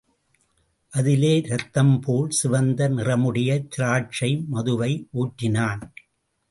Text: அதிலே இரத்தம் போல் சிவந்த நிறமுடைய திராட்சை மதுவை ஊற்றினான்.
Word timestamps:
அதிலே 0.93 1.37
இரத்தம் 1.37 1.99
போல் 1.99 2.29
சிவந்த 2.29 2.89
நிறமுடைய 2.89 3.67
திராட்சை 3.67 4.31
மதுவை 4.49 4.91
ஊற்றினான். 5.13 5.83